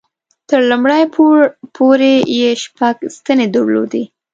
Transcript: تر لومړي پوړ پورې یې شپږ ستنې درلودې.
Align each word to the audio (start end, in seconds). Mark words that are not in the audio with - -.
تر 0.49 0.61
لومړي 0.69 1.03
پوړ 1.15 1.37
پورې 1.75 2.13
یې 2.37 2.49
شپږ 2.63 2.95
ستنې 3.15 3.45
درلودې. 3.55 4.03